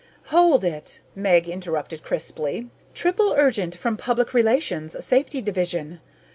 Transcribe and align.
"Hold 0.29 0.63
it," 0.65 0.99
Meg 1.13 1.47
interrupted 1.47 2.01
crisply. 2.01 2.71
"Triple 2.95 3.35
urgent 3.37 3.75
from 3.75 3.97
Public 3.97 4.33
Relations, 4.33 4.95
Safety 5.05 5.43
Division. 5.43 5.99